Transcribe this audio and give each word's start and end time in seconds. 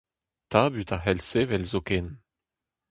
Tabut 0.51 0.89
a 0.95 0.97
c'hell 0.99 1.21
sevel 1.29 1.63
zoken. 1.71 2.07